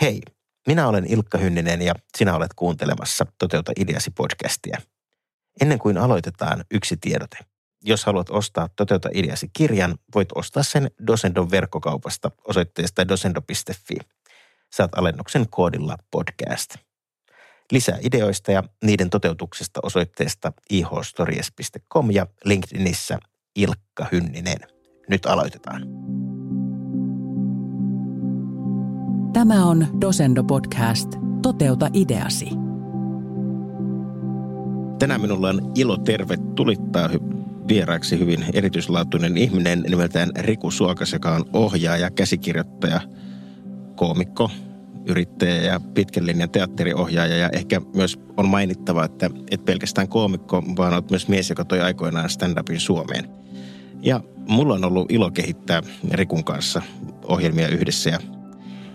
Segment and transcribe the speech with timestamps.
[0.00, 0.20] Hei,
[0.66, 4.78] minä olen Ilkka Hynninen ja sinä olet kuuntelemassa Toteuta ideasi podcastia.
[5.60, 7.38] Ennen kuin aloitetaan yksi tiedote.
[7.84, 13.96] Jos haluat ostaa Toteuta ideasi kirjan, voit ostaa sen Dosendon verkkokaupasta osoitteesta dosendo.fi.
[14.72, 16.74] Saat alennuksen koodilla podcast.
[17.72, 23.18] Lisää ideoista ja niiden toteutuksesta osoitteesta ihstories.com ja LinkedInissä
[23.56, 24.58] Ilkka Hynninen.
[25.08, 25.82] Nyt aloitetaan.
[29.34, 31.08] Tämä on Dosendo Podcast.
[31.42, 32.48] Toteuta ideasi.
[34.98, 37.10] Tänään minulla on ilo tervetulittaa
[37.68, 43.00] vieraaksi hyvin erityislaatuinen ihminen nimeltään Riku Suokas, joka on ohjaaja, käsikirjoittaja,
[43.96, 44.50] koomikko,
[45.06, 47.36] yrittäjä ja pitkän linjan teatteriohjaaja.
[47.36, 51.80] Ja ehkä myös on mainittava, että et pelkästään koomikko, vaan olet myös mies, joka toi
[51.80, 53.28] aikoinaan stand-upin Suomeen.
[54.02, 56.82] Ja mulla on ollut ilo kehittää Rikun kanssa
[57.28, 58.18] ohjelmia yhdessä ja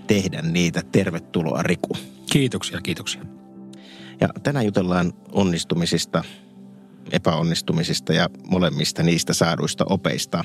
[0.10, 0.82] tehdä niitä.
[0.92, 1.98] Tervetuloa Riku.
[2.32, 3.22] Kiitoksia, kiitoksia.
[4.22, 6.24] Ja tänään jutellaan onnistumisista,
[7.12, 10.44] epäonnistumisista ja molemmista niistä saaduista opeista.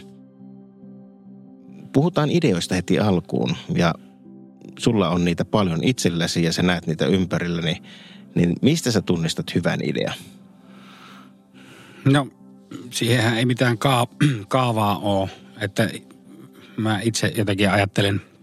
[1.92, 3.94] Puhutaan ideoista heti alkuun ja
[4.78, 7.82] sulla on niitä paljon itselläsi ja sä näet niitä ympärilläni,
[8.34, 10.14] niin mistä sä tunnistat hyvän idean?
[12.04, 12.28] No,
[12.90, 14.08] siihenhän ei mitään ka-
[14.48, 15.90] kaavaa ole, että
[16.76, 18.20] mä itse jotenkin ajattelen–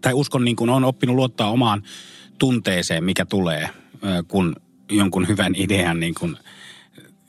[0.00, 1.82] tai uskon niin kuin on oppinut luottaa omaan
[2.38, 3.70] tunteeseen, mikä tulee,
[4.28, 4.56] kun
[4.90, 6.36] jonkun hyvän idean niin kuin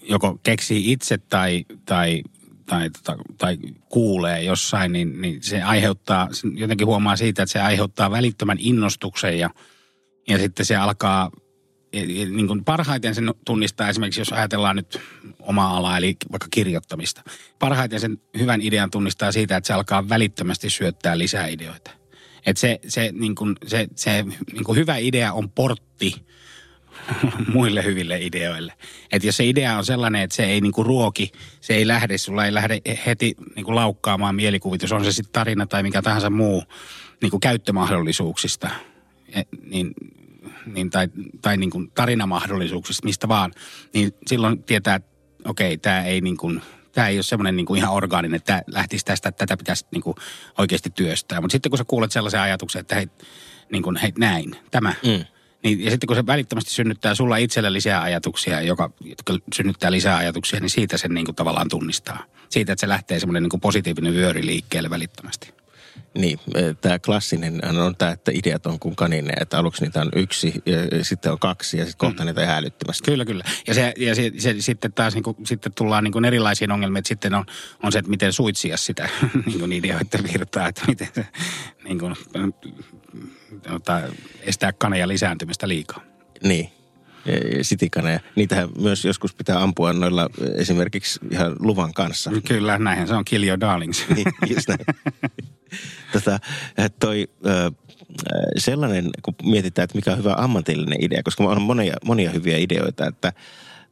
[0.01, 2.23] joko keksii itse tai, tai,
[2.65, 3.57] tai, tai, tai
[3.89, 9.49] kuulee jossain, niin, niin se aiheuttaa, jotenkin huomaa siitä, että se aiheuttaa välittömän innostuksen ja,
[10.27, 11.31] ja sitten se alkaa
[11.91, 14.99] niin kuin parhaiten sen tunnistaa esimerkiksi, jos ajatellaan nyt
[15.39, 17.23] omaa alaa, eli vaikka kirjoittamista.
[17.59, 21.91] Parhaiten sen hyvän idean tunnistaa siitä, että se alkaa välittömästi syöttää lisää ideoita.
[22.47, 26.15] Että se, se, niin kuin, se, se niin kuin hyvä idea on portti
[27.53, 28.73] muille hyville ideoille.
[29.11, 31.31] Että jos se idea on sellainen, että se ei niinku ruoki,
[31.61, 35.83] se ei lähde, sulla ei lähde heti niinku laukkaamaan mielikuvitus, on se sitten tarina tai
[35.83, 36.63] mikä tahansa muu
[37.21, 38.69] niinku käyttömahdollisuuksista,
[39.33, 39.93] et, niin,
[40.65, 41.07] niin, tai,
[41.41, 43.53] tai niinku tarinamahdollisuuksista, mistä vaan,
[43.93, 45.09] niin silloin tietää, että
[45.45, 46.51] okei, tämä ei niinku,
[46.97, 50.01] tämä ei ole semmoinen niin kuin ihan orgaaninen, että lähtisi tästä, että tätä pitäisi niin
[50.01, 50.15] kuin
[50.57, 51.41] oikeasti työstää.
[51.41, 53.07] Mutta sitten kun sä kuulet sellaisen ajatuksen, että hei,
[53.71, 55.25] niin kuin, hei näin, tämä, mm.
[55.63, 60.17] Niin, ja sitten kun se välittömästi synnyttää sulla itsellä lisää ajatuksia, joka, jotka synnyttää lisää
[60.17, 62.23] ajatuksia, niin siitä sen niin kuin tavallaan tunnistaa.
[62.49, 65.53] Siitä, että se lähtee semmoinen niin kuin positiivinen vyöri liikkeelle välittömästi.
[66.17, 70.09] Niin, e, tämä klassinen on tämä, että ideat on kuin kanine, että aluksi niitä on
[70.15, 72.27] yksi, ja sitten on kaksi ja sitten kohta mm.
[72.27, 72.93] niitä on.
[73.05, 73.43] Kyllä, kyllä.
[73.67, 76.97] Ja, se, ja se, se, sitten taas niin kuin, sitten tullaan niin kuin erilaisiin ongelmiin,
[76.97, 77.45] että sitten on,
[77.83, 79.09] on se, että miten suitsia sitä
[79.45, 81.25] niin kuin ideoiden virtaa, että miten se
[81.83, 82.15] niin kuin,
[83.69, 84.01] ota,
[84.41, 86.01] estää kaneja lisääntymistä liikaa.
[86.43, 86.69] Niin,
[87.61, 88.19] sitikaneja.
[88.35, 92.31] Niitähän myös joskus pitää ampua noilla esimerkiksi ihan luvan kanssa.
[92.47, 94.05] Kyllä, näinhän se on kill your darlings.
[94.15, 94.79] niin, just näin.
[96.13, 96.39] tota,
[96.99, 97.27] toi,
[98.57, 103.07] sellainen, kun mietitään, että mikä on hyvä ammatillinen idea, koska on monia, monia hyviä ideoita,
[103.07, 103.33] että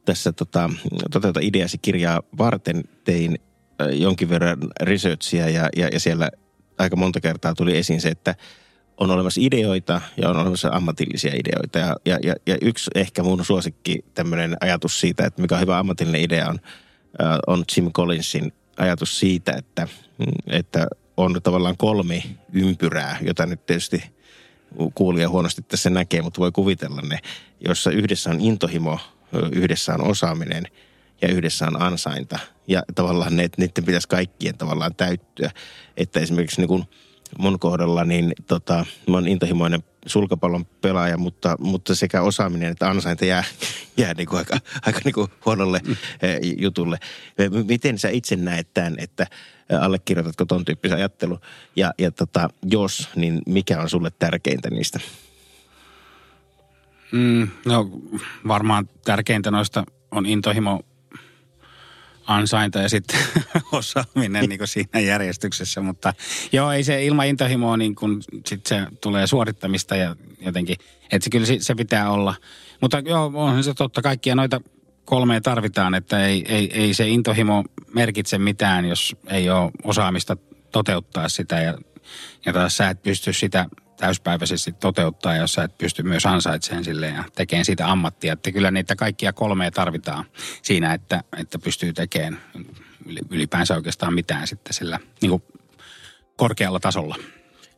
[0.04, 0.70] tässä tota,
[1.10, 3.38] toteuta ideasi kirjaa varten tein
[3.92, 6.30] jonkin verran researchia ja, ja, ja siellä
[6.78, 8.34] aika monta kertaa tuli esiin se, että
[8.96, 11.78] on olemassa ideoita ja on olemassa ammatillisia ideoita.
[11.78, 15.78] Ja, ja, ja, ja yksi ehkä mun suosikki tämmöinen ajatus siitä, että mikä on hyvä
[15.78, 16.58] ammatillinen idea on,
[17.46, 19.88] on Jim Collinsin ajatus siitä, että,
[20.46, 20.86] että
[21.16, 24.04] on tavallaan kolme ympyrää, jota nyt tietysti
[24.94, 27.18] kuulija huonosti tässä näkee, mutta voi kuvitella ne,
[27.60, 28.98] jossa yhdessä on intohimo,
[29.52, 30.64] yhdessä on osaaminen
[31.22, 32.38] ja yhdessä on ansainta.
[32.66, 35.50] Ja tavallaan ne, niiden pitäisi kaikkien tavallaan täyttyä.
[35.96, 36.84] Että esimerkiksi niin kuin
[37.38, 43.24] mun kohdalla, niin tota, mä oon intohimoinen sulkapallon pelaaja, mutta, mutta sekä osaaminen että ansainta
[43.24, 43.44] jää,
[43.96, 45.96] jää niin kuin aika, aika niin kuin huonolle mm.
[46.58, 46.98] jutulle.
[47.68, 49.26] Miten sä itse näet tämän, että
[49.80, 51.38] allekirjoitatko ton tyyppisen ajattelu?
[51.76, 55.00] Ja, ja tota, jos, niin mikä on sulle tärkeintä niistä?
[57.12, 57.90] Mm, no
[58.48, 60.80] varmaan tärkeintä noista on intohimo
[62.26, 63.20] ansainta ja sitten
[63.72, 65.80] osaaminen niin kuin siinä järjestyksessä.
[65.80, 66.14] Mutta
[66.52, 70.76] joo, ei se ilman intohimoa niin kuin sit se tulee suorittamista ja jotenkin,
[71.12, 72.34] että se kyllä se pitää olla.
[72.80, 74.60] Mutta joo, on se totta, kaikkia noita
[75.04, 77.64] kolmea tarvitaan, että ei, ei, ei se intohimo
[77.94, 80.36] merkitse mitään, jos ei ole osaamista
[80.72, 81.78] toteuttaa sitä ja,
[82.46, 87.06] ja taas sä et pysty sitä täyspäiväisesti toteuttaa, jos sä et pysty myös ansaitsemaan sille
[87.06, 88.32] ja tekemään siitä ammattia.
[88.32, 90.24] Että kyllä niitä kaikkia kolmea tarvitaan
[90.62, 92.40] siinä, että, että pystyy tekemään
[93.30, 95.42] ylipäänsä oikeastaan mitään sitten sillä niin kuin
[96.36, 97.16] korkealla tasolla.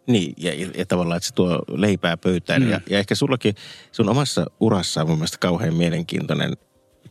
[0.07, 2.63] Niin, ja, ja, ja tavallaan, että se tuo leipää pöytään.
[2.63, 2.71] Mm.
[2.71, 3.55] Ja, ja ehkä sullakin
[3.93, 6.57] sun omassa urassa on mun mielestä kauhean mielenkiintoinen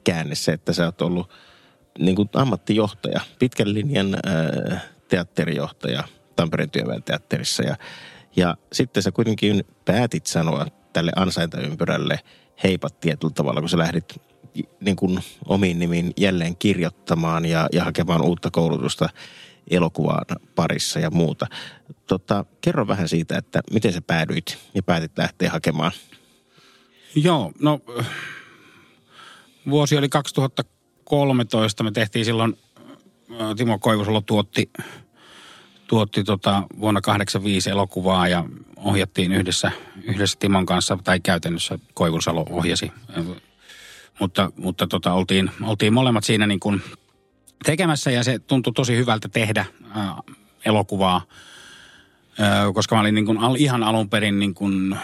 [0.04, 1.30] käänne se, että sä oot ollut
[2.00, 6.04] niin kuin ammattijohtaja, pitkän linjan äh, teatterijohtaja
[6.36, 7.63] Tampereen työväen teatterissa.
[7.63, 7.75] Ja,
[8.38, 12.19] ja sitten sä kuitenkin päätit sanoa tälle ansaintaympyrälle
[12.63, 14.22] heipat tietyllä tavalla, kun sä lähdit
[14.81, 19.10] niin kuin omiin nimiin jälleen kirjoittamaan ja, ja hakemaan uutta koulutusta
[19.69, 20.25] elokuvan
[20.56, 21.48] parissa ja muuta.
[22.07, 25.92] Tota, kerro vähän siitä, että miten sä päädyit ja päätit lähteä hakemaan.
[27.16, 27.80] Joo, no
[29.69, 31.83] vuosi oli 2013.
[31.83, 32.57] Me tehtiin silloin,
[33.57, 34.72] Timo Koivusalo tuotti,
[35.88, 38.44] tuotti tota vuonna 85 elokuvaa ja
[38.78, 39.72] ohjattiin yhdessä,
[40.04, 42.92] yhdessä Timon kanssa, tai käytännössä Koivusalo ohjasi.
[44.19, 46.81] Mutta, mutta tota, oltiin, oltiin molemmat siinä niin kuin
[47.63, 49.66] tekemässä ja se tuntui tosi hyvältä tehdä
[49.98, 50.07] äh,
[50.66, 51.22] elokuvaa,
[52.42, 54.98] äh, koska mä olin niin kuin al, ihan alun perin niin kuin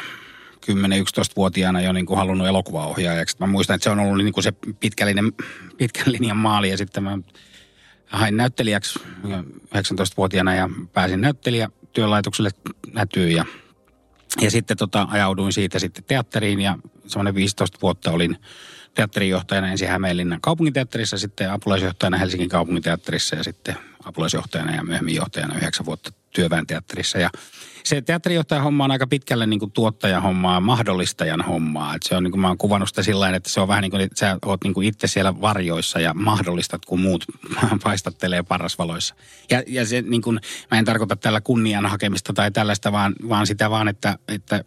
[0.71, 3.37] 10-11-vuotiaana jo niin kuin halunnut elokuvaohjaajaksi.
[3.39, 7.17] Mä muistan, että se on ollut niin kuin se pitkän linjan maali ja sitten mä
[8.13, 8.99] hain näyttelijäksi
[9.75, 12.49] 19-vuotiaana ja pääsin näyttelijätyölaitokselle
[12.93, 13.45] nätyyn ja,
[14.41, 16.77] ja sitten tota, ajauduin siitä sitten teatteriin ja
[17.07, 18.37] semmoinen 15 vuotta olin
[18.93, 25.85] teatterijohtajana ensin Hämeenlinnan kaupunginteatterissa, sitten apulaisjohtajana Helsingin kaupunginteatterissa ja sitten apulaisjohtajana ja myöhemmin johtajana yhdeksän
[25.85, 27.17] vuotta työväen teatterissa.
[27.17, 27.29] Ja
[27.83, 31.95] se teatterijohtajan homma on aika pitkälle niin kuin tuottajan hommaa, mahdollistajan hommaa.
[31.95, 33.91] Et se on niin kuin mä oon kuvannut sitä sillä että se on vähän niin
[33.91, 37.25] kuin, että sä oot niin kuin itse siellä varjoissa ja mahdollistat, kun muut
[37.83, 39.15] paistattelee parrasvaloissa.
[39.49, 40.39] Ja, ja se niin kuin,
[40.71, 44.63] mä en tarkoita tällä kunnian hakemista tai tällaista, vaan, vaan sitä vaan, että, että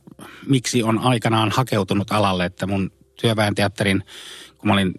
[0.46, 4.02] miksi on aikanaan hakeutunut alalle, että mun työväen teatterin,
[4.58, 4.94] kun mä olin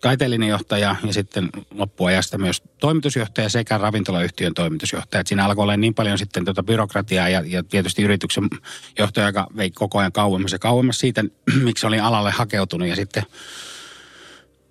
[0.00, 5.20] taiteellinen johtaja ja sitten loppuajasta myös toimitusjohtaja sekä ravintolayhtiön toimitusjohtaja.
[5.20, 8.48] Et siinä alkoi olla niin paljon sitten tuota byrokratiaa ja, ja tietysti yrityksen
[8.98, 11.24] johtaja, joka vei koko ajan kauemmas ja kauemmas siitä,
[11.64, 12.88] miksi olin alalle hakeutunut.
[12.88, 13.22] Ja sitten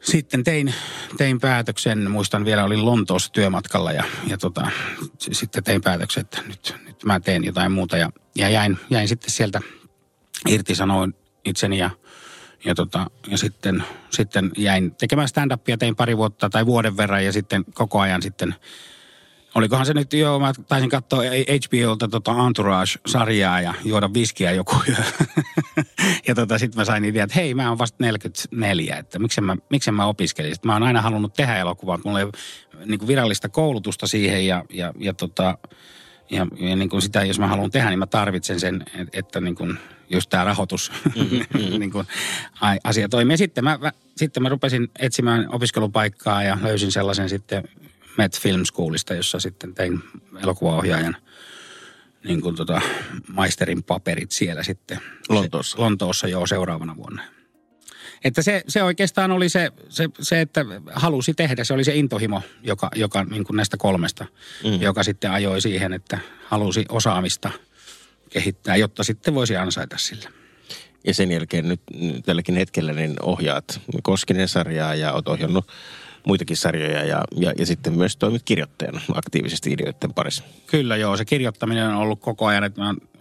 [0.02, 0.74] sitten tein,
[1.18, 4.68] tein päätöksen, muistan vielä olin Lontoossa työmatkalla ja, ja tota,
[5.32, 7.98] sitten tein päätöksen, että nyt, nyt mä teen jotain muuta.
[7.98, 9.62] Ja, ja jäin, jäin sitten sieltä
[10.50, 11.14] irtisanoin
[11.46, 11.90] itseni ja–
[12.66, 17.32] ja, tota, ja sitten, sitten jäin tekemään stand-upia, tein pari vuotta tai vuoden verran ja
[17.32, 18.56] sitten koko ajan sitten
[19.58, 24.96] Olikohan se nyt jo, mä taisin katsoa HBOlta tota Entourage-sarjaa ja juoda viskiä joku yö.
[26.28, 29.56] ja tota, sitten mä sain idea, että hei, mä oon vasta 44, että miksen mä,
[29.70, 30.56] miksen mä opiskelin.
[30.56, 32.28] Sitten mä oon aina halunnut tehdä elokuvaa, mulla ei
[32.86, 35.58] niin virallista koulutusta siihen ja, ja, ja, tota,
[36.30, 39.42] ja, ja niin kuin sitä, jos mä haluan tehdä, niin mä tarvitsen sen, että, että
[39.42, 39.78] niin kuin
[40.10, 41.80] just tämä rahoitus mm-hmm.
[41.80, 42.08] niin kuin,
[42.84, 43.38] asia toimii.
[43.38, 47.64] Sitten mä, mä, sitten mä rupesin etsimään opiskelupaikkaa ja löysin sellaisen sitten
[48.18, 50.00] Met Film Schoolista, jossa sitten tein
[50.44, 51.18] elokuvaohjaajan
[52.24, 52.82] niin kuin tota,
[53.28, 55.00] maisterin paperit siellä sitten.
[55.30, 55.82] Lontoossa?
[55.82, 57.24] Lontoossa jo seuraavana vuonna.
[58.24, 62.42] Että se, se oikeastaan oli se, se, se, että halusi tehdä, se oli se intohimo,
[62.64, 64.26] joka, joka niin kuin näistä kolmesta,
[64.64, 64.82] mm.
[64.82, 67.52] joka sitten ajoi siihen, että halusi osaamista–
[68.30, 70.30] kehittää, jotta sitten voisi ansaita sillä.
[71.04, 71.82] Ja sen jälkeen nyt
[72.26, 75.68] tälläkin hetkellä niin ohjaat Koskinen sarjaa ja olet ohjannut
[76.26, 80.44] muitakin sarjoja ja, ja, ja sitten myös toimit kirjoittajana aktiivisesti ideoiden parissa.
[80.68, 83.17] Kyllä joo, se kirjoittaminen on ollut koko ajan, että mä kirjoittajapartneri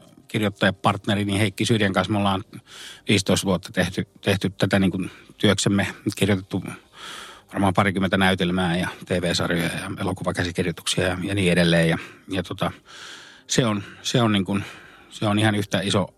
[1.15, 2.45] niin Heikki Syrjän kanssa me ollaan
[3.09, 6.63] 15 vuotta tehty, tehty tätä niin kuin työksemme, kirjoitettu
[7.53, 11.89] varmaan parikymmentä näytelmää ja TV-sarjoja ja elokuvakäsikirjoituksia ja, ja niin edelleen.
[11.89, 12.71] Ja, ja tota,
[13.47, 14.65] se on, se on niin kuin
[15.11, 16.09] se on ihan yhtä iso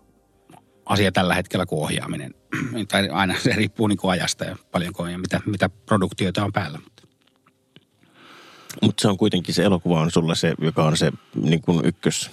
[0.85, 2.35] asia tällä hetkellä kuin ohjaaminen.
[2.91, 6.79] tai aina se riippuu niin kuin ajasta ja paljonko ja mitä, mitä produktioita on päällä.
[8.81, 12.31] Mutta se on kuitenkin se elokuva on sulle se, joka on se niin kuin ykkös,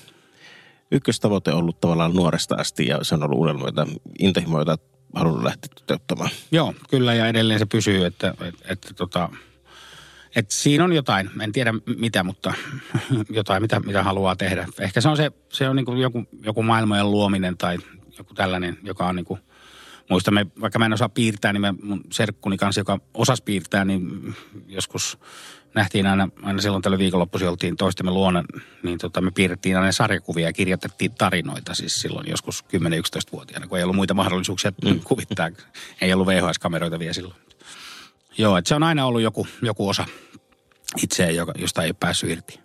[0.90, 3.87] ykköstavoite ollut tavallaan nuoresta asti ja se on ollut unelma, jota
[4.19, 4.78] intohimo, jota
[5.14, 6.31] halunnut lähteä toteuttamaan.
[6.50, 9.28] Joo, kyllä ja edelleen se pysyy, että, että, että tota,
[10.37, 12.55] et siinä on jotain, en tiedä mitä, mutta
[13.31, 14.66] jotain, mitä, mitä haluaa tehdä.
[14.81, 17.78] Ehkä se on, se, se on niin joku, joku maailmojen luominen tai
[18.19, 19.40] joku tällainen, joka on niin kuin,
[20.11, 24.35] muistamme, vaikka mä en osaa piirtää, niin mä, mun serkkuni kanssa, joka osasi piirtää, niin
[24.67, 25.19] joskus
[25.75, 28.45] nähtiin aina, aina silloin tällä viikonloppuisin oltiin toistemme luona,
[28.83, 33.85] niin tota, me piirrettiin aina sarjakuvia ja kirjoitettiin tarinoita siis silloin joskus 10-11-vuotiaana, kun ei
[33.85, 35.01] ollut muita mahdollisuuksia mm.
[35.05, 35.51] kuvittaa.
[36.01, 37.37] Ei ollut VHS-kameroita vielä silloin.
[38.39, 40.05] Joo, että se on aina ollut joku, joku osa
[41.03, 42.61] itseä, joka, josta ei päässyt irti.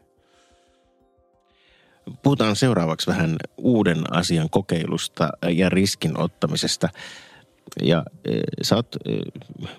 [2.24, 6.90] Puhutaan seuraavaksi vähän uuden asian kokeilusta ja riskin ottamisesta.
[7.84, 9.12] Ja e, sä oot e,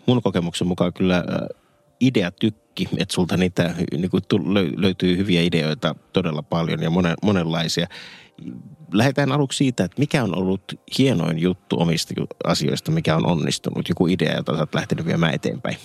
[0.06, 1.54] mun kokemuksen mukaan kyllä e,
[2.00, 4.22] ideatykki, että sulta niitä niin kuin
[4.76, 6.90] löytyy hyviä ideoita todella paljon ja
[7.22, 7.86] monenlaisia.
[8.92, 10.62] Lähdetään aluksi siitä, että mikä on ollut
[10.98, 15.76] hienoin juttu omista asioista, mikä on onnistunut, joku idea, jota olet lähtenyt viemään eteenpäin.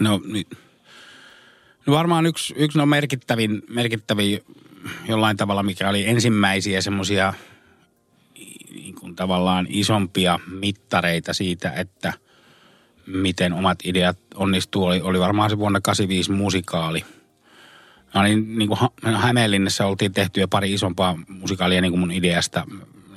[0.00, 0.20] No,
[1.86, 4.40] no varmaan yksi, yksi no merkittävin, merkittävin
[5.08, 7.34] jollain tavalla, mikä oli ensimmäisiä semmoisia
[8.84, 12.12] niin kuin tavallaan isompia mittareita siitä, että
[13.06, 17.04] miten omat ideat onnistuu, oli, oli varmaan se vuonna 85 musikaali.
[18.14, 22.66] No niin, niin kuin Hämeenlinnassa oltiin tehty jo pari isompaa musikaalia niin kuin mun ideasta,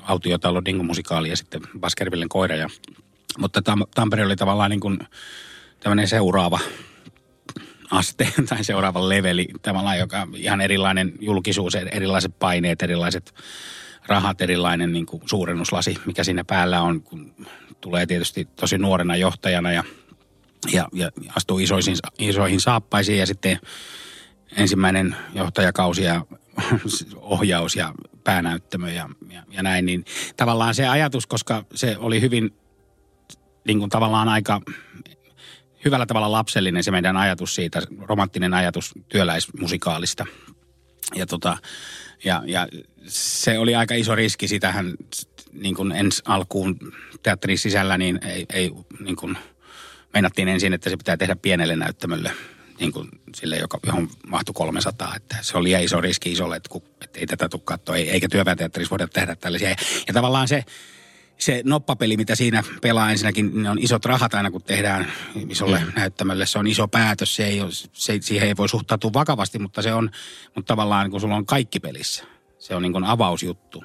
[0.04, 2.56] autiotalo Dingo musikaali ja sitten Baskervillen koira.
[2.56, 2.70] Ja,
[3.38, 5.00] mutta Tam- Tampere oli tavallaan niin kuin
[5.80, 6.60] tämmöinen seuraava
[7.92, 13.34] aste tai seuraava leveli, tavallaan joka ihan erilainen julkisuus, erilaiset paineet, erilaiset
[14.08, 17.36] rahat, erilainen niin kuin suurennuslasi, mikä siinä päällä on, kun
[17.82, 19.84] tulee tietysti tosi nuorena johtajana ja,
[20.72, 23.60] ja, ja astuu isoihin, isoihin saappaisiin ja sitten
[24.58, 26.26] ensimmäinen johtajakausi ja
[27.16, 30.06] ohjaus ja päänäyttämö ja, ja, ja näin, niin
[30.38, 32.54] tavallaan se ajatus, koska se oli hyvin
[33.68, 34.62] niin kuin tavallaan aika
[35.86, 40.26] hyvällä tavalla lapsellinen se meidän ajatus siitä, romanttinen ajatus työläismusikaalista.
[41.16, 41.58] Ja, tota,
[42.24, 42.68] ja, ja
[43.08, 44.94] se oli aika iso riski, sitähän
[45.54, 46.94] niin kuin ensi alkuun
[47.24, 49.38] teatterin sisällä niin ei, ei niin kuin,
[50.14, 52.32] meinattiin ensin, että se pitää tehdä pienelle näyttämölle
[52.80, 55.16] niin kuin sille, joka, johon mahtui 300.
[55.16, 58.92] Että se oli iso riski isolle, että, kun, että ei tätä tule katsoa, eikä työväenteatterissa
[58.92, 59.70] voida tehdä tällaisia.
[60.08, 60.66] Ja tavallaan se,
[61.38, 65.12] se noppapeli, mitä siinä pelaa ensinnäkin, niin on isot rahat aina, kun tehdään
[65.50, 65.92] isolle mm.
[65.96, 66.46] näyttämölle.
[66.46, 69.94] Se on iso päätös, se ei ole, se, siihen ei voi suhtautua vakavasti, mutta se
[69.94, 70.12] on,
[70.56, 72.24] mutta tavallaan kun sulla on kaikki pelissä,
[72.60, 73.84] se on niin kuin avausjuttu,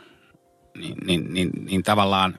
[0.77, 2.39] niin, niin, niin, niin tavallaan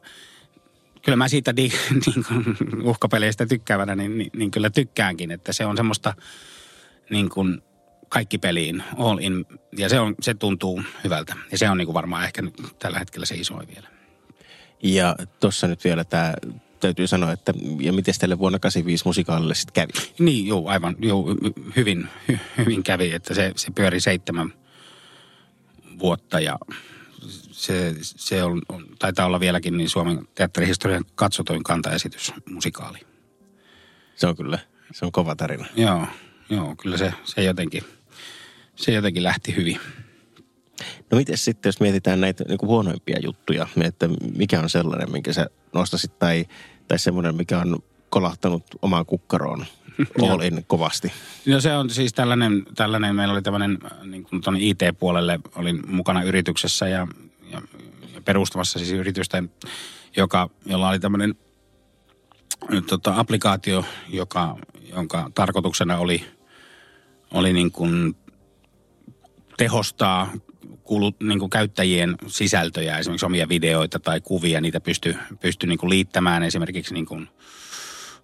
[1.01, 1.71] kyllä mä siitä di,
[2.05, 6.13] niin kuin uhkapeleistä tykkäävänä, niin, niin, niin kyllä tykkäänkin, että se on semmoista
[7.09, 7.61] niin kuin
[8.09, 9.45] kaikki peliin, all in,
[9.77, 11.35] ja se, on, se tuntuu hyvältä.
[11.51, 13.87] Ja se on niin kuin varmaan ehkä nyt tällä hetkellä se isoin vielä.
[14.83, 16.33] Ja tuossa nyt vielä tämä
[16.79, 20.11] täytyy sanoa, että ja miten teille vuonna 85 musikaalille sitten kävi?
[20.19, 21.25] Niin, joo, aivan, joo,
[21.75, 24.53] hyvin, hy, hyvin kävi, että se, se pyöri seitsemän
[25.99, 26.59] vuotta ja
[27.51, 32.99] se, se on, on, taitaa olla vieläkin niin Suomen teatterihistorian katsotoin kantaesitys musikaali.
[34.15, 34.59] Se on kyllä,
[34.91, 35.65] se on kova tarina.
[35.75, 36.07] Joo,
[36.49, 37.83] joo kyllä se, se, jotenkin,
[38.75, 39.79] se jotenkin lähti hyvin.
[41.11, 45.49] No miten sitten, jos mietitään näitä niin huonoimpia juttuja, että mikä on sellainen, minkä sä
[45.73, 46.45] nostasit, tai,
[46.87, 49.65] tai semmoinen, mikä on kolahtanut omaan kukkaroon
[50.31, 51.11] all in kovasti?
[51.47, 56.23] No se on siis tällainen, tällainen meillä oli tämmöinen niin kuin tuonne IT-puolelle, olin mukana
[56.23, 57.07] yrityksessä ja,
[57.51, 57.61] ja,
[58.13, 59.43] ja perustamassa siis yritystä,
[60.17, 61.35] joka, jolla oli tämmöinen
[62.87, 64.57] tota, applikaatio, joka,
[64.89, 66.25] jonka tarkoituksena oli,
[67.31, 68.15] oli niin kuin
[69.57, 70.31] tehostaa
[70.93, 75.89] kuulut, niin kuin käyttäjien sisältöjä, esimerkiksi omia videoita tai kuvia, niitä pystyy pysty niin kuin
[75.89, 77.27] liittämään esimerkiksi niin kuin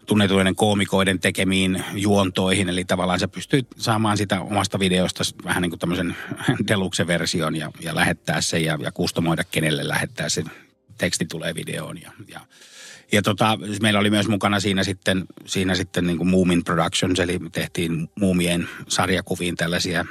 [0.06, 2.70] tunnetuiden koomikoiden tekemiin juontoihin.
[2.70, 6.16] Eli tavallaan se pystyy saamaan sitä omasta videosta vähän niin kuin tämmöisen
[6.68, 10.44] deluxe-version ja, ja lähettää sen ja, ja kustomoida kenelle lähettää se
[10.98, 12.02] teksti tulee videoon.
[12.02, 12.40] Ja, ja,
[13.12, 17.40] ja tota, meillä oli myös mukana siinä sitten, siinä sitten niin kuin Moomin Productions, eli
[17.52, 20.06] tehtiin Muumien sarjakuviin tällaisia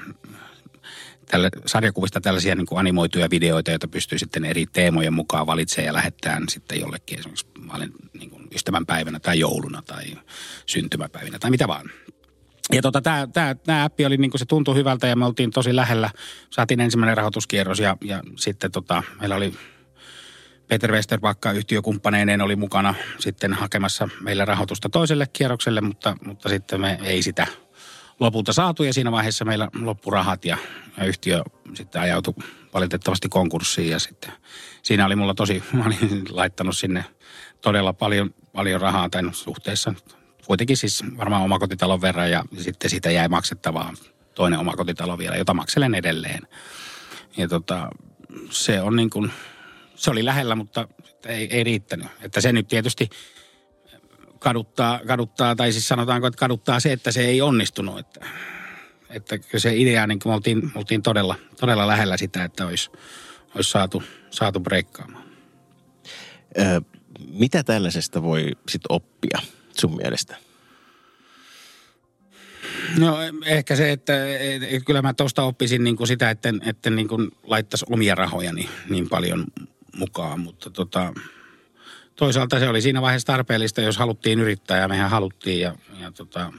[1.29, 5.93] tällä, sarjakuvista tällaisia niin kuin animoituja videoita, joita pystyy sitten eri teemojen mukaan valitsemaan ja
[5.93, 10.05] lähettämään sitten jollekin esimerkiksi olen niin kuin ystävänpäivänä tai jouluna tai
[10.67, 11.91] syntymäpäivinä tai mitä vaan.
[12.73, 13.03] Ja tota,
[13.65, 16.11] tämä appi oli niin kuin se tuntui hyvältä ja me oltiin tosi lähellä.
[16.51, 19.55] Saatiin ensimmäinen rahoituskierros ja, ja sitten tota, meillä oli
[20.69, 26.99] Peter Westerbakka yhtiökumppaneineen oli mukana sitten hakemassa meille rahoitusta toiselle kierrokselle, mutta, mutta sitten me
[27.03, 27.47] ei sitä–
[28.21, 30.59] lopulta saatu ja siinä vaiheessa meillä loppurahat ja,
[30.97, 31.43] ja yhtiö
[31.75, 32.35] sitten ajautui
[32.75, 34.33] valitettavasti konkurssiin ja sitten
[34.83, 37.05] siinä oli mulla tosi, mä olin laittanut sinne
[37.61, 39.95] todella paljon, paljon rahaa no, suhteessa
[40.47, 43.93] kuitenkin siis varmaan omakotitalon verran ja sitten siitä jäi maksettavaa
[44.35, 46.49] toinen omakotitalo vielä, jota makselen edelleen.
[47.37, 47.91] Ja tota,
[48.51, 49.33] se on niin kuin,
[49.95, 50.89] se oli lähellä, mutta
[51.27, 52.07] ei, ei riittänyt.
[52.21, 53.09] Että se nyt tietysti
[54.38, 57.99] kaduttaa, kaduttaa, tai siis sanotaanko, että kaduttaa se, että se ei onnistunut.
[57.99, 58.21] Että,
[59.11, 62.90] että se idea, niin me oltiin, me oltiin todella, todella lähellä sitä, että olisi,
[63.54, 65.25] olisi saatu, saatu breikkaamaan.
[66.59, 66.80] Ö,
[67.30, 69.38] mitä tällaisesta voi sitten oppia
[69.78, 70.37] sun mielestä?
[72.99, 74.12] No ehkä se, että,
[74.68, 78.52] että kyllä mä tuosta oppisin niin kuin sitä, että, että niin kuin laittaisi omia rahoja
[78.52, 79.45] niin, niin paljon
[79.97, 81.12] mukaan, mutta tota,
[82.19, 86.53] toisaalta se oli siinä vaiheessa tarpeellista, jos haluttiin yrittää ja mehän haluttiin ja, ja tota,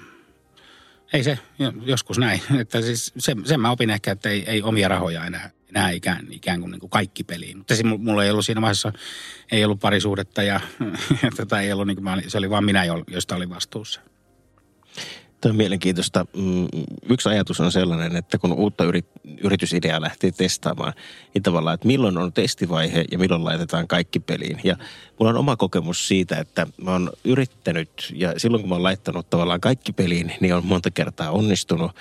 [1.13, 1.39] ei se,
[1.85, 2.41] joskus näin.
[2.61, 6.27] Että siis sen, sen mä opin ehkä, että ei, ei omia rahoja enää, enää ikään,
[6.31, 7.57] ikään kuin, niin kuin kaikki peliin.
[7.57, 8.93] Mutta se, mulla ei ollut siinä vaiheessa,
[9.51, 10.59] ei ollut parisuudetta ja,
[11.23, 14.01] ja tota, ei ollut, niin kuin, se oli vaan minä, josta oli vastuussa.
[15.41, 16.25] Tämä on mielenkiintoista.
[16.35, 16.67] Mm,
[17.09, 18.83] yksi ajatus on sellainen, että kun uutta
[19.41, 20.93] yritysideaa lähtee testaamaan,
[21.33, 24.59] niin tavallaan, että milloin on testivaihe ja milloin laitetaan kaikki peliin.
[24.63, 24.75] Ja
[25.19, 29.29] mulla on oma kokemus siitä, että mä oon yrittänyt ja silloin kun mä oon laittanut
[29.29, 31.91] tavallaan kaikki peliin, niin on monta kertaa onnistunut.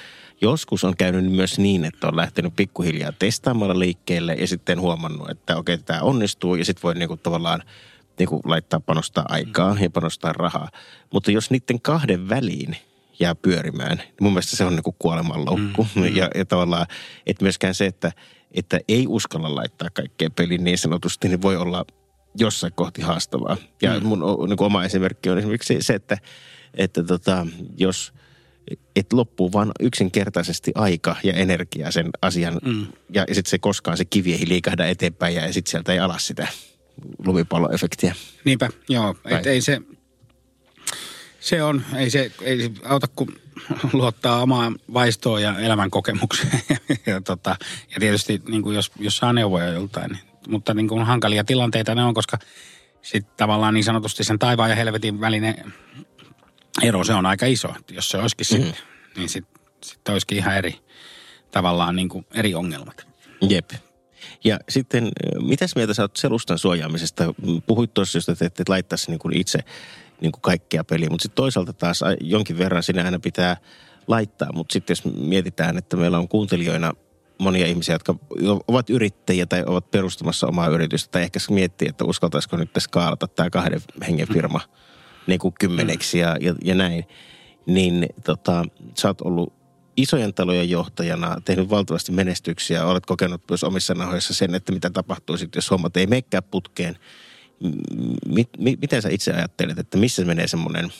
[0.40, 5.56] Joskus on käynyt myös niin, että on lähtenyt pikkuhiljaa testaamalla liikkeelle ja sitten huomannut, että
[5.56, 7.62] okei, okay, tämä onnistuu ja sitten voi niinku tavallaan
[8.18, 10.68] niin kuin laittaa panostaa aikaa ja panostaa rahaa.
[11.12, 12.76] Mutta jos niiden kahden väliin
[13.20, 14.02] jää pyörimään.
[14.20, 15.86] Mun mielestä se on niin kuolemanloukku.
[15.94, 16.16] Mm, mm.
[16.16, 16.86] Ja, ja tavallaan,
[17.26, 18.12] että myöskään se, että,
[18.50, 21.84] että ei uskalla laittaa kaikkea peliin niin sanotusti, niin voi olla
[22.38, 23.56] jossain kohti haastavaa.
[23.82, 24.06] Ja mm.
[24.06, 26.18] mun niin oma esimerkki on esimerkiksi se, että,
[26.74, 27.46] että tota,
[27.76, 28.12] jos
[28.96, 32.86] et loppuu vaan yksinkertaisesti aika ja energia sen asian, mm.
[33.12, 36.26] ja, ja sitten se koskaan se kivi ei liikahda eteenpäin ja sitten sieltä ei alas
[36.26, 36.48] sitä
[37.26, 38.14] lumipalloefektiä.
[38.44, 39.16] Niinpä, joo.
[39.24, 39.80] Et ei se,
[41.40, 43.36] se on, ei se, ei auta kun
[43.92, 46.62] luottaa omaan vaistoon ja elämän kokemukseen.
[47.06, 47.56] ja, tota,
[47.94, 51.94] ja tietysti niin kuin jos, jos saa neuvoja joltain, niin, mutta niin kuin hankalia tilanteita
[51.94, 52.38] ne on, koska
[53.02, 55.72] sitten tavallaan niin sanotusti sen taivaan ja helvetin välinen
[56.82, 57.68] ero, se on aika iso.
[57.90, 58.66] Jos se olisikin mm-hmm.
[58.66, 58.84] sitten,
[59.16, 60.74] niin sitten sit olisikin ihan eri,
[61.50, 63.06] tavallaan niin kuin eri ongelmat.
[63.48, 63.70] Jep.
[64.44, 67.34] Ja sitten, mitäs mieltä sä oot selustan suojaamisesta?
[67.66, 69.58] Puhuit tuossa, että et laittaisi niin kuin itse
[70.20, 71.10] niin kuin kaikkea peliä.
[71.10, 73.56] Mutta sitten toisaalta taas jonkin verran sinä aina pitää
[74.06, 74.52] laittaa.
[74.52, 76.92] Mutta sitten jos mietitään, että meillä on kuuntelijoina
[77.38, 78.14] monia ihmisiä, jotka
[78.68, 81.10] ovat yrittäjiä tai ovat perustamassa omaa yritystä.
[81.10, 84.60] Tai ehkä miettii, että uskaltaisiko nyt skaalata tämä kahden hengen firma
[85.26, 87.04] niin kuin kymmeneksi ja, ja, ja näin.
[87.66, 88.64] Niin tota,
[88.98, 89.52] sä oot ollut
[89.96, 95.36] isojen talojen johtajana, tehnyt valtavasti menestyksiä, olet kokenut myös omissa nahoissa sen, että mitä tapahtuu
[95.36, 96.98] sitten, jos hommat ei menekään putkeen–
[98.26, 100.92] mit, mit, miten sä itse ajattelet, että missä menee semmoinen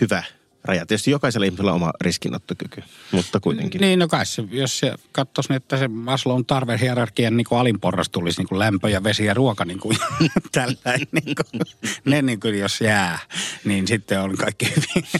[0.00, 0.22] hyvä
[0.64, 0.86] raja?
[0.86, 3.80] Tietysti jokaisella ihmisellä on oma riskinottokyky, mutta kuitenkin.
[3.80, 8.40] Niin, no kai se, jos se katsoisi, että se Maslown tarvehierarkian niin kuin alinporras tulisi
[8.40, 9.98] niin kuin lämpö ja vesi ja ruoka niin kuin
[10.52, 11.08] tällainen.
[11.12, 11.62] Niin kuin,
[12.04, 13.18] ne niin kuin jos jää,
[13.64, 15.08] niin sitten on kaikki hyvin.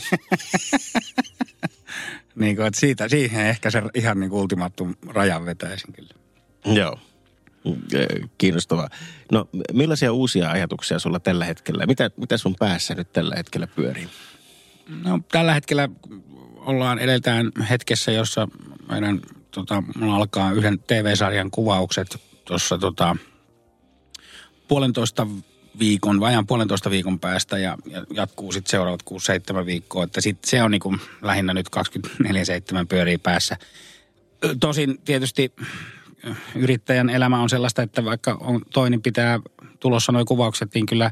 [2.39, 6.13] niin kuin, että siitä, siihen ehkä se ihan niin kuin ultimaattum rajan vetäisin kyllä.
[6.65, 6.99] Joo.
[8.37, 8.89] Kiinnostavaa.
[9.31, 11.85] No millaisia uusia ajatuksia sulla tällä hetkellä?
[11.85, 14.07] Mitä, mitä sun päässä nyt tällä hetkellä pyörii?
[15.03, 15.89] No tällä hetkellä
[16.55, 18.47] ollaan edeltään hetkessä, jossa
[18.89, 23.15] meidän, tota, mulla alkaa yhden TV-sarjan kuvaukset tuossa tota,
[24.67, 25.27] puolentoista
[25.79, 29.03] viikon, vajan puolentoista viikon päästä ja, ja jatkuu sitten seuraavat
[29.61, 30.03] 6-7 viikkoa.
[30.03, 31.81] Että sit se on niinku lähinnä nyt 24-7
[32.89, 33.57] pyörii päässä.
[34.59, 35.53] Tosin tietysti
[36.55, 39.39] yrittäjän elämä on sellaista, että vaikka on toinen pitää
[39.79, 41.11] tulossa noin kuvaukset, niin kyllä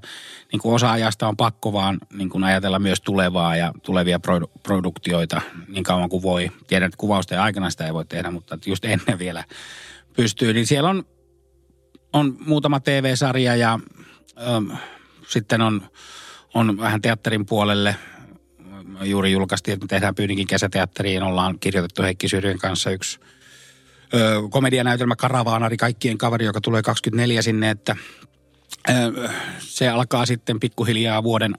[0.52, 4.60] niin kuin osa ajasta on pakko vaan niin kuin ajatella myös tulevaa ja tulevia produ-
[4.64, 6.52] produktioita niin kauan kuin voi.
[6.68, 9.44] Tiedän, että kuvausten aikana sitä ei voi tehdä, mutta just ennen vielä
[10.16, 10.54] pystyy.
[10.54, 11.04] Niin siellä on,
[12.14, 13.80] on muutama TV-sarja ja
[14.38, 14.76] ö,
[15.28, 15.90] sitten on,
[16.54, 17.96] on vähän teatterin puolelle
[19.04, 21.24] juuri julkaistiin, että me tehdään Pyynikin kesäteatteriin.
[21.24, 23.20] Ollaan kirjoitettu Heikki Syrjön kanssa yksi–
[24.50, 27.96] komedianäytelmä Karavaanari, kaikkien kaveri, joka tulee 24 sinne, että
[29.60, 31.56] se alkaa sitten pikkuhiljaa vuoden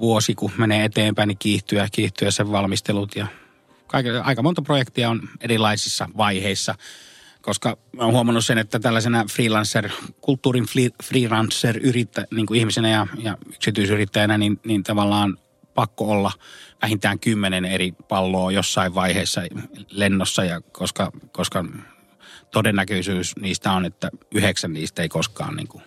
[0.00, 3.26] vuosi, kun menee eteenpäin, niin kiihtyä, kiihtyä sen valmistelut ja
[4.22, 6.74] aika monta projektia on erilaisissa vaiheissa
[7.44, 9.88] koska olen huomannut sen, että tällaisena freelancer,
[10.20, 10.66] kulttuurin
[11.04, 15.38] freelancer yrittä, niin kuin ihmisenä ja, ja yksityisyrittäjänä, niin, niin tavallaan
[15.74, 16.32] pakko olla
[16.82, 19.40] vähintään kymmenen eri palloa jossain vaiheessa
[19.90, 21.64] lennossa, ja koska, koska
[22.50, 25.84] todennäköisyys niistä on, että yhdeksän niistä ei koskaan niin kuin,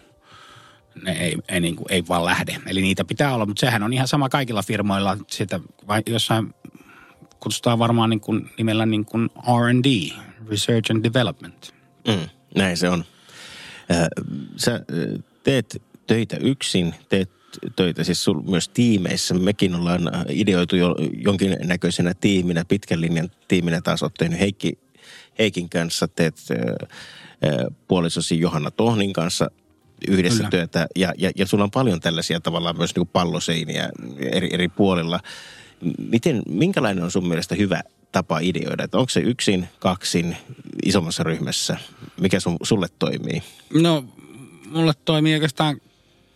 [1.04, 2.58] ne ei, ei, niin kuin, ei vaan lähde.
[2.66, 5.18] Eli niitä pitää olla, mutta sehän on ihan sama kaikilla firmoilla.
[5.28, 6.54] Sitä vai jossain
[7.40, 10.12] kutsutaan varmaan niin kuin, nimellä niin kuin R&D,
[10.50, 11.74] Research and Development.
[12.08, 13.06] Mm, näin se on.
[14.56, 14.82] Sä
[15.44, 17.37] teet töitä yksin, teet
[17.76, 19.34] töitä siis sul, myös tiimeissä.
[19.34, 24.80] Mekin ollaan äh, ideoitu jo jonkinnäköisenä tiiminä, pitkän linjan tiiminä taas olet tehnyt Heikki,
[25.40, 26.58] Heikin kanssa, teet äh,
[27.52, 29.52] äh, puolisosi Johanna Tohnin kanssa
[30.08, 30.50] yhdessä Kyllä.
[30.50, 30.88] työtä.
[30.96, 35.20] Ja, ja, ja sulla on paljon tällaisia tavallaan myös niin palloseiniä eri, eri puolilla.
[36.10, 37.82] Miten, minkälainen on sun mielestä hyvä
[38.12, 38.84] tapa ideoida?
[38.84, 40.38] Että onko se yksin, kaksin,
[40.86, 41.78] isommassa ryhmässä?
[42.22, 43.44] Mikä sun, sulle toimii?
[43.74, 44.06] No,
[44.70, 45.82] mulle toimii oikeastaan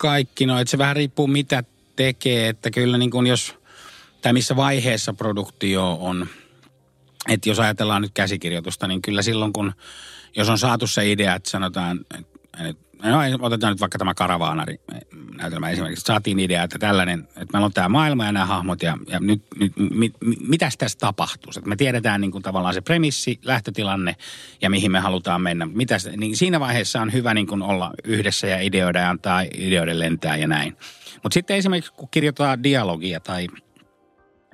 [0.01, 1.63] kaikki, no että se vähän riippuu mitä
[1.95, 3.55] tekee, että kyllä niin kuin jos,
[4.21, 6.27] tai missä vaiheessa produktio on,
[7.29, 9.73] että jos ajatellaan nyt käsikirjoitusta, niin kyllä silloin kun,
[10.35, 11.99] jos on saatu se idea, että sanotaan,
[12.69, 14.77] että no otetaan nyt vaikka tämä Karavaanari
[15.37, 16.05] näytelmä esimerkiksi.
[16.05, 19.43] Saatiin idea, että tällainen, että meillä on tämä maailma ja nämä hahmot ja, ja nyt,
[19.59, 21.51] nyt mit, mit, mitäs tässä tapahtuu.
[21.65, 24.15] Me tiedetään niin kuin tavallaan se premissi, lähtötilanne
[24.61, 25.65] ja mihin me halutaan mennä.
[25.65, 29.99] Mitäs, niin siinä vaiheessa on hyvä niin kuin olla yhdessä ja ideoida ja antaa ideoiden
[29.99, 30.77] lentää ja näin.
[31.23, 33.47] Mutta sitten esimerkiksi kun kirjoitetaan dialogia tai,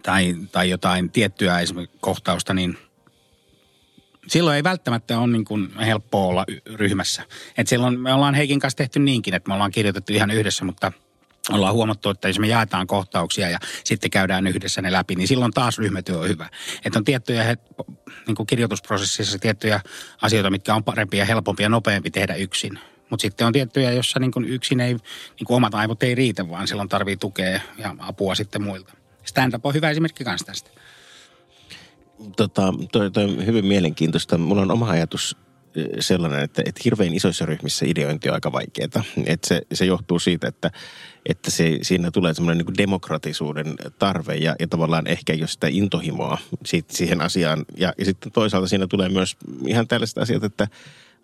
[0.04, 2.78] tai, tai jotain tiettyä esimerkiksi kohtausta, niin–
[4.28, 7.24] silloin ei välttämättä ole niin kuin helppoa olla ryhmässä.
[7.58, 10.92] Et silloin me ollaan Heikin kanssa tehty niinkin, että me ollaan kirjoitettu ihan yhdessä, mutta
[11.50, 15.52] ollaan huomattu, että jos me jaetaan kohtauksia ja sitten käydään yhdessä ne läpi, niin silloin
[15.52, 16.50] taas ryhmätyö on hyvä.
[16.86, 17.58] Että on tiettyjä
[18.28, 19.82] niin kuin kirjoitusprosessissa tiettyjä
[20.22, 22.80] asioita, mitkä on parempia, helpompia ja nopeampi tehdä yksin.
[23.10, 26.68] Mutta sitten on tiettyjä, jossa niin kuin yksin ei, niin omat aivot ei riitä, vaan
[26.68, 28.94] silloin tarvii tukea ja apua sitten muilta.
[29.26, 30.70] Stand-up on hyvä esimerkki myös tästä
[32.36, 34.38] tota, toi, toi on hyvin mielenkiintoista.
[34.38, 35.38] Mulla on oma ajatus
[36.00, 39.04] sellainen, että, että hirveän isoissa ryhmissä ideointi on aika vaikeaa.
[39.26, 40.72] Että se, se johtuu siitä, että,
[41.26, 46.38] että se, siinä tulee semmoinen niin demokratisuuden tarve ja, ja tavallaan ehkä jos sitä intohimoa
[46.66, 47.66] siitä, siihen asiaan.
[47.78, 50.68] Ja, ja sitten toisaalta siinä tulee myös ihan tällaiset asiat, että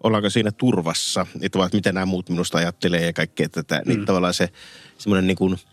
[0.03, 3.75] ollaanko siinä turvassa, että vaan, mitä nämä muut minusta ajattelee ja kaikkea tätä.
[3.75, 3.89] Niin mm.
[3.89, 4.49] Niin tavallaan se
[4.97, 5.58] semmoinen niin kuin–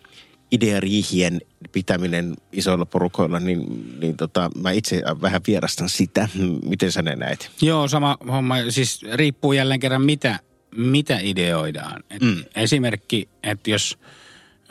[0.52, 1.40] ideariihien
[1.72, 6.28] pitäminen isoilla porukoilla, niin, niin tota, mä itse vähän vierastan sitä.
[6.64, 7.50] Miten sä ne näet?
[7.62, 8.56] Joo, sama homma.
[8.68, 10.38] Siis riippuu jälleen kerran, mitä,
[10.76, 12.02] mitä ideoidaan.
[12.10, 12.44] Et mm.
[12.54, 13.98] Esimerkki, että jos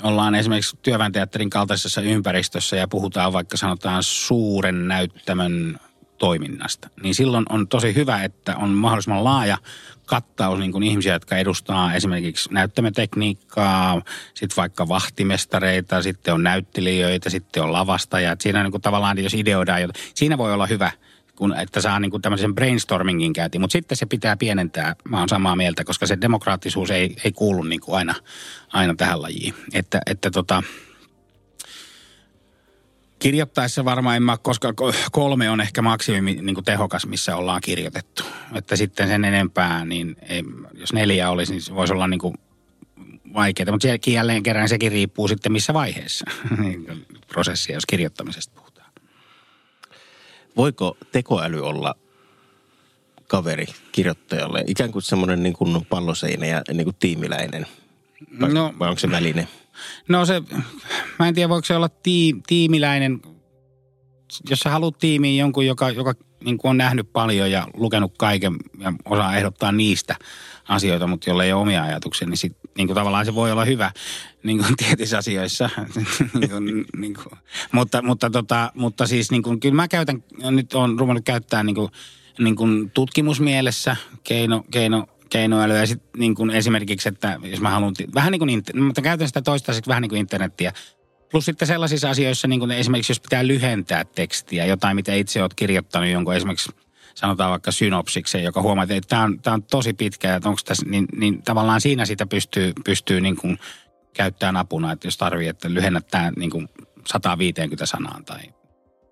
[0.04, 5.80] ollaan esimerkiksi työväenteatterin kaltaisessa ympäristössä ja puhutaan vaikka sanotaan suuren näyttämön
[6.20, 9.58] toiminnasta, niin silloin on tosi hyvä, että on mahdollisimman laaja
[10.06, 14.02] kattaus niin kuin ihmisiä, jotka edustaa esimerkiksi näyttämötekniikkaa,
[14.34, 18.42] sitten vaikka vahtimestareita, sitten on näyttelijöitä, sitten on lavastajat.
[18.42, 20.92] Siinä niin kuin tavallaan, jos ideoidaan, siinä voi olla hyvä,
[21.36, 23.62] kun, että saa niin kuin tämmöisen brainstormingin käytiin.
[23.62, 27.64] Mutta sitten se pitää pienentää, mä oon samaa mieltä, koska se demokraattisuus ei, ei kuulu
[27.64, 28.16] niin kuin aina,
[28.74, 29.54] aina tähän lajiin.
[29.74, 30.64] Että, että tota,
[33.20, 34.74] Kirjoittaessa varmaan en mä, koska
[35.12, 38.24] kolme on ehkä maksimi niin kuin tehokas, missä ollaan kirjoitettu.
[38.56, 42.36] Että sitten sen enempää, niin ei, jos neljä olisi, niin se voisi olla niin kuin
[43.34, 43.72] vaikeaa.
[43.72, 46.26] Mutta sekin jälleen kerran sekin riippuu sitten missä vaiheessa
[46.62, 48.92] niin prosessia, jos kirjoittamisesta puhutaan.
[50.58, 51.96] Voiko tekoäly olla
[53.28, 54.64] kaveri kirjoittajalle?
[54.68, 57.66] Ikään kuin semmoinen niin kuin palloseinä ja niin kuin tiimiläinen?
[58.42, 59.48] Vai, no, vai onko se väline?
[60.08, 60.42] No se,
[61.20, 63.22] mä en tiedä voiko se olla tii, tiimiläinen,
[64.50, 66.13] jos sä haluat tiimiin jonkun, joka, joka
[66.44, 70.15] niin kuin on nähnyt paljon ja lukenut kaiken ja osaa ehdottaa niistä
[70.68, 73.65] asioita, mutta jolle ei ole omia ajatuksia, niin, sit, niin kuin tavallaan se voi olla
[73.65, 73.92] hyvä
[74.44, 75.70] niin kuin tietyissä asioissa.
[76.60, 77.39] niin niin kuin.
[77.72, 81.76] Mutta, mutta, tota, mutta siis niin kuin, kyllä mä käytän, nyt on ruvennut käyttää niin
[81.76, 81.92] kuin,
[82.39, 85.78] niin kuin tutkimusmielessä keino, keino keinoälyä.
[85.78, 89.42] Ja sitten niin kuin esimerkiksi, että jos mä haluan, vähän niin kuin, mutta käytän sitä
[89.42, 90.74] toistaiseksi vähän niin kuin internettiä.
[91.32, 95.54] Plus sitten sellaisissa asioissa, niin kuin esimerkiksi jos pitää lyhentää tekstiä, jotain mitä itse olet
[95.54, 96.72] kirjoittanut, jonkun esimerkiksi
[97.15, 100.86] sanotaan vaikka synopsikseen, joka huomaa, että tämä on, tämä on tosi pitkä, että onko tässä,
[100.89, 103.60] niin, niin tavallaan siinä sitä pystyy, pystyy niin kuin
[104.13, 106.70] käyttämään apuna, että jos tarvii, että lyhennät tämä niin kuin
[107.08, 108.39] 150 sanaan tai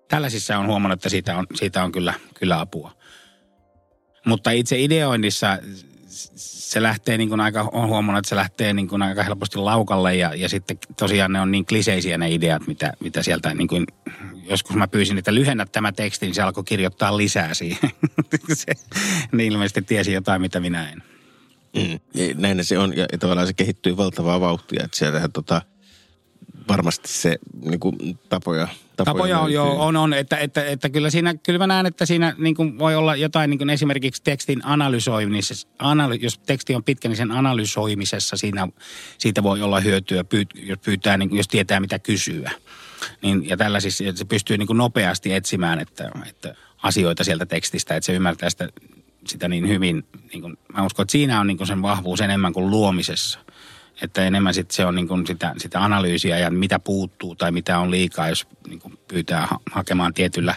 [0.08, 2.92] tällaisissa on huomannut, että siitä on, siitä on kyllä, kyllä apua.
[4.26, 5.58] Mutta itse ideoinnissa
[6.08, 10.16] se lähtee niin kuin aika, on huomannut, että se lähtee niin kuin aika helposti laukalle
[10.16, 13.86] ja, ja sitten tosiaan ne on niin kliseisiä ne ideat, mitä, mitä sieltä niin kuin,
[14.50, 17.90] joskus mä pyysin, että lyhennät tämä teksti, niin se alkoi kirjoittaa lisää siihen.
[18.52, 18.72] se,
[19.32, 21.02] niin ilmeisesti tiesi jotain, mitä minä en.
[21.76, 22.00] Mm.
[22.34, 25.62] Näin se on ja tavallaan se kehittyy valtavaa vauhtia, että sieltähän tota,
[26.68, 28.68] varmasti se niin kuin, tapoja
[29.04, 30.14] Tapoja, tapoja on, joo, on, on.
[30.14, 33.50] Että, että, että, kyllä, siinä, kyllä mä näen, että siinä niin kuin voi olla jotain
[33.50, 35.68] niin kuin esimerkiksi tekstin analysoimisessa.
[35.78, 38.68] Analy, jos teksti on pitkä, niin sen analysoimisessa siinä,
[39.18, 42.50] siitä voi olla hyötyä, jos, pyytää, niin kuin, jos tietää mitä kysyä.
[43.22, 48.06] Niin, ja tällaisissa se pystyy niin kuin nopeasti etsimään että, että asioita sieltä tekstistä, että
[48.06, 48.68] se ymmärtää sitä,
[49.26, 50.04] sitä niin hyvin.
[50.32, 53.38] Niin kuin, mä uskon, että siinä on niin kuin sen vahvuus enemmän kuin luomisessa–
[54.02, 57.78] että enemmän sit se on niin kuin sitä, sitä analyysiä ja mitä puuttuu tai mitä
[57.78, 60.54] on liikaa, jos niin kuin pyytää ha- hakemaan tietyllä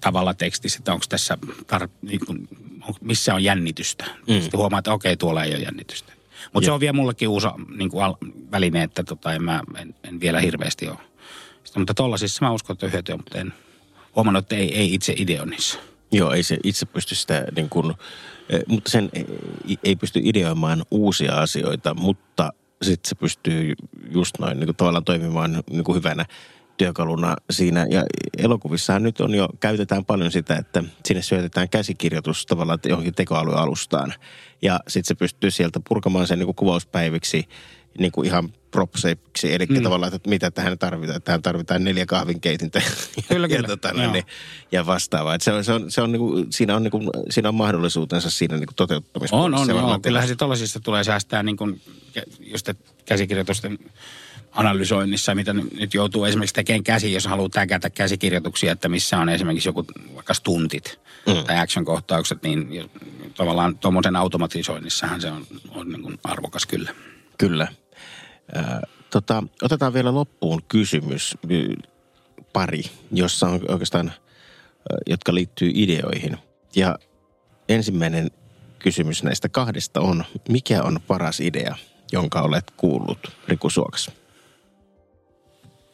[0.00, 1.38] tavalla tekstissä, että onko tässä,
[1.72, 2.48] tar- niin kuin,
[2.88, 4.04] on, missä on jännitystä.
[4.04, 4.40] Mm.
[4.40, 6.12] Sitten huomaa, että okei, tuolla ei ole jännitystä.
[6.52, 7.46] Mutta se on vielä mullekin uusi
[7.76, 8.16] niin kuin al-
[8.50, 10.98] väline, että tota, en, mä, en, en vielä hirveästi ole.
[11.64, 13.52] Sitä, mutta tollasissa mä uskon, että hyötyä, mutta en
[14.16, 15.78] huomannut, että ei, ei itse ideonissa.
[16.12, 17.94] Joo, ei se itse pysty sitä niin kuin,
[18.48, 19.26] eh, mutta sen ei,
[19.84, 23.74] ei pysty ideoimaan uusia asioita, mutta sitten se pystyy
[24.10, 26.26] just noin niin kuin toimimaan niin kuin hyvänä
[26.76, 27.86] työkaluna siinä.
[27.90, 28.04] Ja
[28.38, 34.14] elokuvissahan nyt on jo, käytetään paljon sitä, että sinne syötetään käsikirjoitus tavallaan johonkin tekoälyalustaan.
[34.62, 37.48] Ja sitten se pystyy sieltä purkamaan sen niin kuvauspäiviksi
[37.98, 39.82] niin kuin ihan propseiksi, eli mm.
[39.82, 41.22] tavallaan, että mitä tähän tarvitaan.
[41.22, 42.82] Tähän tarvitaan neljä kahvinkeitintä
[43.28, 43.68] kyllä, ja, kyllä.
[43.68, 44.24] tota, niin,
[44.72, 45.36] ja vastaavaa.
[45.40, 48.30] Se on, se on, se on niin kuin, siinä, on, niin kuin, siinä on mahdollisuutensa
[48.30, 49.36] siinä niin kuin toteuttamisessa.
[49.36, 49.98] On, on, joo.
[50.02, 51.80] Kyllähän se tuollaisista tulee säästää niin kuin,
[52.40, 52.70] just
[53.04, 53.78] käsikirjoitusten
[54.52, 59.68] analysoinnissa, mitä nyt joutuu esimerkiksi tekemään käsi, jos haluaa tägätä käsikirjoituksia, että missä on esimerkiksi
[59.68, 59.84] joku
[60.14, 61.44] vaikka stuntit mm.
[61.44, 62.90] tai action-kohtaukset, niin
[63.36, 66.94] tavallaan tuommoisen automatisoinnissahan se on, on niin kuin arvokas kyllä.
[67.38, 67.68] Kyllä.
[69.10, 71.38] Tota, otetaan vielä loppuun kysymys,
[72.52, 72.82] pari,
[73.12, 74.12] jossa on oikeastaan,
[75.06, 76.38] jotka liittyy ideoihin.
[76.76, 76.98] Ja
[77.68, 78.30] ensimmäinen
[78.78, 81.76] kysymys näistä kahdesta on, mikä on paras idea,
[82.12, 84.10] jonka olet kuullut, Riku Suokas?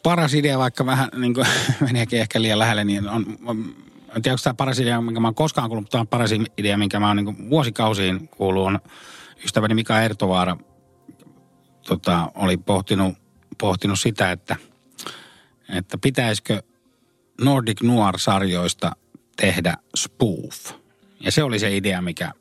[0.05, 1.47] paras idea, vaikka vähän niin kuin,
[1.87, 3.75] meneekin ehkä liian lähelle, niin on, on
[4.17, 6.31] en tiedä, onko tämä paras idea, minkä mä oon koskaan kuullut, mutta tämä on paras
[6.59, 8.79] idea, minkä mä oon niin vuosikausiin kuullut, on
[9.45, 10.57] ystäväni Mika Ertovaara
[11.85, 13.15] tota, oli pohtinut,
[13.59, 14.57] pohtinut sitä, että,
[15.69, 16.63] että pitäisikö
[17.41, 18.93] Nordic Noir-sarjoista
[19.37, 20.73] tehdä spoof.
[21.21, 22.33] Ja se oli se idea, mikä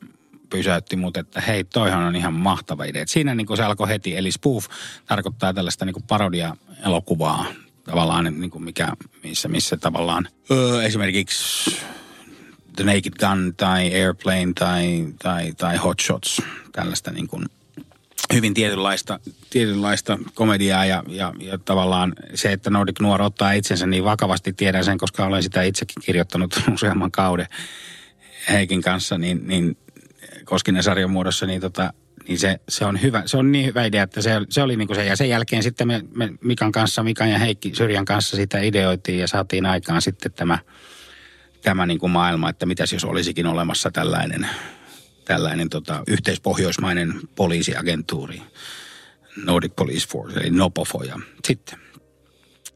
[0.50, 3.02] pysäytti mut, että hei, toihan on ihan mahtava idea.
[3.02, 4.66] Et siinä niin se alkoi heti, eli spoof
[5.06, 7.46] tarkoittaa tällaista niin parodia-elokuvaa
[7.84, 11.78] tavallaan, niin kuin mikä, missä, missä tavallaan öö, esimerkiksi
[12.76, 17.46] The Naked Gun tai Airplane tai, tai, tai Hot Shots, tällaista niin kuin
[18.34, 24.04] hyvin tietynlaista, tietynlaista komediaa ja, ja, ja tavallaan se, että Nordic Nuor ottaa itsensä niin
[24.04, 27.48] vakavasti, tiedän sen, koska olen sitä itsekin kirjoittanut useamman kauden
[28.50, 29.78] Heikin kanssa, niin, niin
[30.46, 31.94] Koskinen sarjan muodossa, niin, tota,
[32.28, 34.88] niin se, se, on hyvä, se on niin hyvä idea, että se, se oli niin
[34.88, 35.06] kuin se.
[35.06, 39.20] Ja sen jälkeen sitten me, me Mikan kanssa, Mikan ja Heikki Syrjän kanssa sitä ideoitiin
[39.20, 40.60] ja saatiin aikaan sitten tämä,
[41.62, 44.48] tämä niin kuin maailma, että mitäs jos olisikin olemassa tällainen,
[45.26, 48.42] tällainen tota, yhteispohjoismainen poliisiagentuuri,
[49.46, 51.04] Nordic Police Force, eli NOPOFO.
[51.04, 51.80] Ja sitten,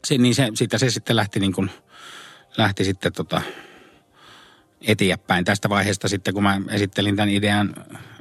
[0.06, 1.70] se, niin se, siitä se sitten lähti niin kuin,
[2.56, 3.42] lähti sitten tota,
[4.80, 7.74] eteenpäin tästä vaiheesta sitten, kun mä esittelin tämän idean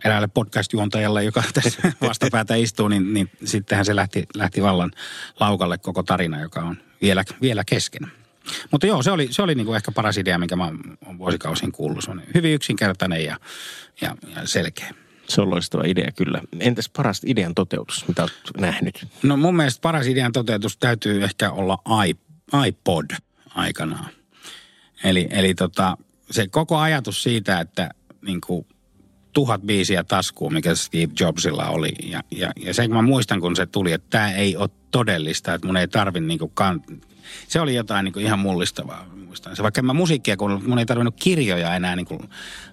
[0.05, 4.91] eräälle podcast-juontajalle, joka tässä vastapäätä istuu, niin, niin sittenhän se lähti, lähti vallan
[5.39, 8.11] laukalle koko tarina, joka on vielä, vielä kesken.
[8.71, 10.65] Mutta joo, se oli, se oli niinku ehkä paras idea, minkä mä
[11.05, 12.03] oon vuosikausin kuullut.
[12.03, 13.39] Se on hyvin yksinkertainen ja,
[14.01, 14.93] ja, ja selkeä.
[15.27, 16.41] Se on loistava idea kyllä.
[16.59, 19.07] Entäs paras idean toteutus, mitä olet nähnyt?
[19.23, 21.77] No mun mielestä paras idean toteutus täytyy ehkä olla
[22.67, 23.05] iPod
[23.55, 24.09] aikanaan.
[25.03, 25.97] Eli, eli tota,
[26.31, 27.89] se koko ajatus siitä, että
[28.21, 28.67] niin kuin
[29.37, 31.91] tuhat biisiä taskuun, mikä Steve Jobsilla oli.
[32.03, 35.67] Ja, ja, ja sen mä muistan, kun se tuli, että tämä ei ole todellista, että
[35.67, 36.81] mun ei tarvi niin kuin kan...
[37.47, 39.05] Se oli jotain niin kuin ihan mullistavaa.
[39.25, 42.19] Muistan se, vaikka en mä musiikkia, kun mun ei tarvinnut kirjoja enää niin kuin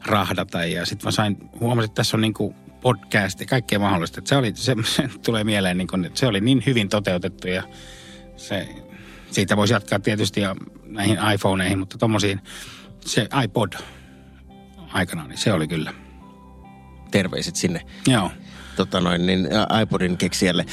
[0.06, 0.64] rahdata.
[0.64, 4.20] Ja sitten mä sain, huomasin, että tässä on niin kuin podcast ja kaikkea mahdollista.
[4.20, 7.48] Että se, oli, se, se tulee mieleen, niin kuin, että se oli niin hyvin toteutettu
[7.48, 7.62] ja
[8.36, 8.68] se,
[9.30, 12.40] siitä voisi jatkaa tietysti ja näihin iPhoneihin, mutta tommosiin
[13.00, 13.72] se iPod
[14.92, 16.03] aikanaan, niin se oli kyllä.
[17.14, 17.80] Terveiset sinne.
[18.06, 18.30] Joo.
[18.76, 19.48] Tota noin, niin
[19.82, 20.66] iPodin keksijälle.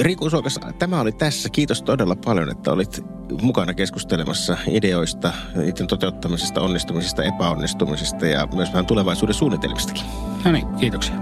[0.00, 1.48] Riku Suokas, tämä oli tässä.
[1.48, 3.04] Kiitos todella paljon, että olit
[3.42, 10.04] mukana keskustelemassa ideoista, niiden toteuttamisesta, onnistumisesta, epäonnistumisesta ja myös vähän tulevaisuuden suunnitelmistakin.
[10.44, 11.14] No niin, kiitoksia.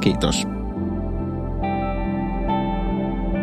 [0.00, 0.46] Kiitos.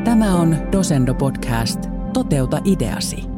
[0.03, 1.79] Tämä on Dosendo Podcast.
[2.13, 3.36] Toteuta ideasi.